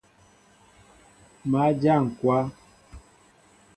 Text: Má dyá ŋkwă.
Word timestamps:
Má 1.51 1.63
dyá 1.79 1.95
ŋkwă. 2.05 2.37